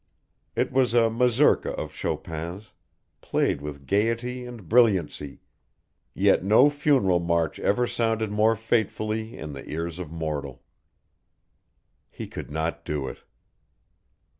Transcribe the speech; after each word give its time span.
It 0.55 0.71
was 0.71 0.95
a 0.95 1.11
Mazurka 1.11 1.73
of 1.73 1.93
Chopin's, 1.93 2.71
played 3.21 3.61
with 3.61 3.85
gaiety 3.85 4.47
and 4.47 4.67
brilliancy, 4.67 5.41
yet 6.15 6.43
no 6.43 6.71
funeral 6.71 7.19
march 7.19 7.59
ever 7.59 7.85
sounded 7.85 8.31
more 8.31 8.55
fatefully 8.55 9.37
in 9.37 9.53
the 9.53 9.63
ears 9.69 9.99
of 9.99 10.11
mortal. 10.11 10.63
He 12.09 12.25
could 12.25 12.49
not 12.49 12.83
do 12.83 13.07
it. 13.07 13.19